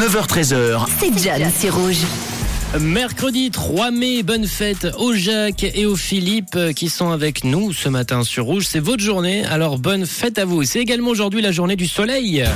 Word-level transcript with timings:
9h13h. 0.00 0.86
C'est 0.98 1.22
John, 1.22 1.50
c'est 1.54 1.68
rouge. 1.68 1.98
Mercredi 2.80 3.50
3 3.50 3.90
mai, 3.90 4.22
bonne 4.22 4.46
fête 4.46 4.86
aux 4.98 5.12
Jacques 5.12 5.62
et 5.62 5.84
aux 5.84 5.94
Philippe 5.94 6.56
euh, 6.56 6.72
qui 6.72 6.88
sont 6.88 7.10
avec 7.10 7.44
nous 7.44 7.74
ce 7.74 7.90
matin 7.90 8.24
sur 8.24 8.46
Rouge. 8.46 8.64
C'est 8.66 8.80
votre 8.80 9.02
journée, 9.02 9.44
alors 9.44 9.78
bonne 9.78 10.06
fête 10.06 10.38
à 10.38 10.46
vous. 10.46 10.62
C'est 10.64 10.78
également 10.78 11.10
aujourd'hui 11.10 11.42
la 11.42 11.52
journée 11.52 11.76
du 11.76 11.86
soleil. 11.86 12.46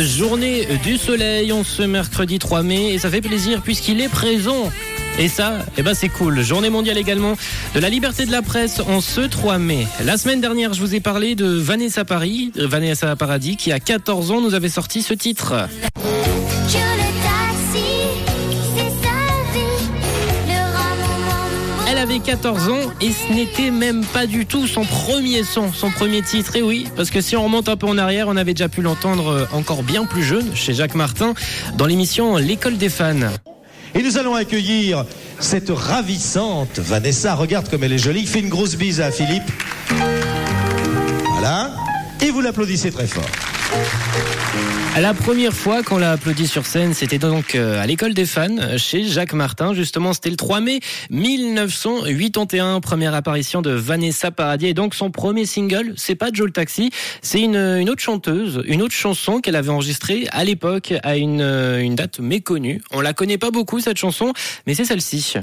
Journée 0.00 0.66
du 0.82 0.96
soleil, 0.96 1.52
on 1.52 1.62
ce 1.62 1.82
mercredi 1.82 2.40
3 2.40 2.64
mai 2.64 2.94
et 2.94 2.98
ça 2.98 3.08
fait 3.08 3.20
plaisir 3.20 3.62
puisqu'il 3.62 4.00
est 4.00 4.08
présent. 4.08 4.72
Et 5.18 5.28
ça, 5.28 5.58
eh 5.76 5.82
ben 5.82 5.94
c'est 5.94 6.08
cool. 6.08 6.40
Journée 6.40 6.70
mondiale 6.70 6.96
également 6.96 7.36
de 7.74 7.80
la 7.80 7.90
liberté 7.90 8.24
de 8.24 8.32
la 8.32 8.42
presse 8.42 8.80
en 8.80 9.00
ce 9.00 9.20
3 9.20 9.58
mai. 9.58 9.86
La 10.04 10.16
semaine 10.16 10.40
dernière, 10.40 10.72
je 10.72 10.80
vous 10.80 10.94
ai 10.94 11.00
parlé 11.00 11.34
de 11.34 11.46
Vanessa 11.46 12.04
Paris, 12.04 12.50
euh, 12.58 12.66
Vanessa 12.66 13.14
Paradis, 13.14 13.56
qui 13.56 13.72
à 13.72 13.78
14 13.78 14.30
ans 14.30 14.40
nous 14.40 14.54
avait 14.54 14.70
sorti 14.70 15.02
ce 15.02 15.12
titre. 15.14 15.68
Elle 21.88 21.98
avait 21.98 22.18
14 22.20 22.68
ans 22.70 22.80
et 23.02 23.10
ce 23.12 23.32
n'était 23.32 23.70
même 23.70 24.04
pas 24.06 24.26
du 24.26 24.46
tout 24.46 24.66
son 24.66 24.84
premier 24.84 25.44
son, 25.44 25.72
son 25.72 25.90
premier 25.90 26.22
titre. 26.22 26.56
Et 26.56 26.62
oui, 26.62 26.88
parce 26.96 27.10
que 27.10 27.20
si 27.20 27.36
on 27.36 27.44
remonte 27.44 27.68
un 27.68 27.76
peu 27.76 27.86
en 27.86 27.98
arrière, 27.98 28.28
on 28.28 28.36
avait 28.36 28.54
déjà 28.54 28.70
pu 28.70 28.80
l'entendre 28.80 29.46
encore 29.52 29.82
bien 29.82 30.06
plus 30.06 30.24
jeune 30.24 30.56
chez 30.56 30.72
Jacques 30.72 30.94
Martin 30.94 31.34
dans 31.76 31.86
l'émission 31.86 32.36
L'école 32.38 32.78
des 32.78 32.88
fans. 32.88 33.30
Et 33.94 34.02
nous 34.02 34.16
allons 34.16 34.34
accueillir 34.34 35.04
cette 35.38 35.70
ravissante 35.70 36.78
Vanessa. 36.78 37.34
Regarde 37.34 37.68
comme 37.68 37.84
elle 37.84 37.92
est 37.92 37.98
jolie. 37.98 38.26
Fait 38.26 38.40
une 38.40 38.48
grosse 38.48 38.76
bise 38.76 39.00
à 39.00 39.10
Philippe. 39.10 39.50
Voilà. 41.32 41.74
Et 42.20 42.30
vous 42.30 42.40
l'applaudissez 42.40 42.90
très 42.90 43.06
fort. 43.06 43.51
La 45.00 45.14
première 45.14 45.54
fois 45.54 45.82
qu'on 45.82 45.96
l'a 45.96 46.12
applaudi 46.12 46.46
sur 46.46 46.66
scène, 46.66 46.92
c'était 46.92 47.18
donc 47.18 47.54
euh, 47.54 47.82
à 47.82 47.86
l'école 47.86 48.12
des 48.12 48.26
fans 48.26 48.58
euh, 48.58 48.76
chez 48.76 49.04
Jacques 49.04 49.32
Martin. 49.32 49.72
Justement, 49.72 50.12
c'était 50.12 50.28
le 50.28 50.36
3 50.36 50.60
mai 50.60 50.80
1981, 51.10 52.80
première 52.80 53.14
apparition 53.14 53.62
de 53.62 53.70
Vanessa 53.70 54.30
Paradis. 54.30 54.66
Et 54.66 54.74
donc 54.74 54.94
son 54.94 55.10
premier 55.10 55.46
single, 55.46 55.94
c'est 55.96 56.14
pas 56.14 56.28
Joe 56.32 56.46
le 56.46 56.52
Taxi, 56.52 56.90
c'est 57.22 57.40
une, 57.40 57.56
autre 57.88 58.02
chanteuse, 58.02 58.62
une 58.66 58.82
autre 58.82 58.94
chanson 58.94 59.40
qu'elle 59.40 59.56
avait 59.56 59.70
enregistrée 59.70 60.28
à 60.30 60.44
l'époque 60.44 60.92
à 61.02 61.16
une, 61.16 61.40
euh, 61.40 61.80
une 61.80 61.94
date 61.94 62.20
méconnue. 62.20 62.82
On 62.92 63.00
la 63.00 63.14
connaît 63.14 63.38
pas 63.38 63.50
beaucoup 63.50 63.80
cette 63.80 63.98
chanson, 63.98 64.34
mais 64.66 64.74
c'est 64.74 64.84
celle-ci. 64.84 65.34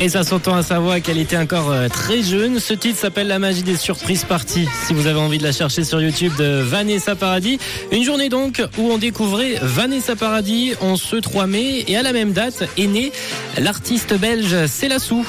Et 0.00 0.08
ça 0.08 0.22
s'entend 0.22 0.54
à 0.54 0.62
sa 0.62 0.78
voix 0.78 1.00
qu'elle 1.00 1.18
était 1.18 1.36
encore 1.36 1.70
euh, 1.70 1.88
très 1.88 2.22
jeune. 2.22 2.58
Ce 2.58 2.74
titre 2.74 2.98
s'appelle 2.98 3.28
La 3.28 3.38
magie 3.38 3.62
des 3.62 3.76
surprises 3.76 4.24
parties. 4.24 4.68
Si 4.86 4.92
vous 4.92 5.06
avez 5.06 5.18
envie 5.18 5.38
de 5.38 5.42
la 5.42 5.52
chercher 5.52 5.84
sur 5.84 6.00
YouTube 6.00 6.32
de 6.38 6.60
Vanessa 6.60 7.16
Paradis. 7.16 7.58
Une 7.92 8.04
journée 8.04 8.28
donc 8.28 8.62
où 8.78 8.90
on 8.90 8.98
découvrait 8.98 9.58
Vanessa 9.62 10.16
Paradis 10.16 10.74
en 10.80 10.96
ce 10.96 11.16
3 11.16 11.46
mai. 11.46 11.84
Et 11.88 11.96
à 11.96 12.02
la 12.02 12.12
même 12.12 12.32
date 12.32 12.64
est 12.76 12.86
né 12.86 13.12
l'artiste 13.58 14.14
belge 14.18 14.66
Célassou. 14.66 15.24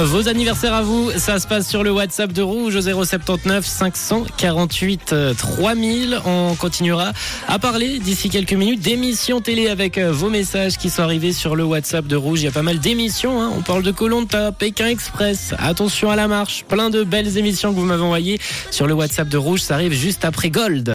Vos 0.00 0.28
anniversaires 0.28 0.74
à 0.74 0.82
vous, 0.82 1.10
ça 1.16 1.40
se 1.40 1.48
passe 1.48 1.68
sur 1.68 1.82
le 1.82 1.90
WhatsApp 1.90 2.32
de 2.32 2.40
Rouge 2.40 2.76
au 2.76 2.80
079 2.80 3.66
548 3.66 5.12
3000. 5.36 6.20
On 6.24 6.54
continuera 6.54 7.12
à 7.48 7.58
parler 7.58 7.98
d'ici 7.98 8.30
quelques 8.30 8.52
minutes 8.52 8.80
d'émissions 8.80 9.40
télé 9.40 9.68
avec 9.68 9.98
euh, 9.98 10.12
vos 10.12 10.30
messages 10.30 10.78
qui 10.78 10.88
sont 10.88 11.02
arrivés 11.02 11.32
sur 11.32 11.56
le 11.56 11.64
WhatsApp 11.64 12.06
de 12.06 12.14
Rouge. 12.14 12.42
Il 12.42 12.44
y 12.44 12.48
a 12.48 12.52
pas 12.52 12.62
mal 12.62 12.78
d'émissions. 12.78 13.42
Hein. 13.42 13.50
On 13.56 13.62
parle 13.62 13.82
de 13.82 13.90
Colonta, 13.90 14.52
Pékin 14.52 14.86
Express, 14.86 15.52
Attention 15.58 16.12
à 16.12 16.16
la 16.16 16.28
marche, 16.28 16.64
plein 16.68 16.90
de 16.90 17.02
belles 17.02 17.36
émissions 17.36 17.74
que 17.74 17.80
vous 17.80 17.86
m'avez 17.86 18.04
envoyées 18.04 18.38
sur 18.70 18.86
le 18.86 18.94
WhatsApp 18.94 19.28
de 19.28 19.36
Rouge. 19.36 19.62
Ça 19.62 19.74
arrive 19.74 19.94
juste 19.94 20.24
après 20.24 20.50
Gold. 20.50 20.86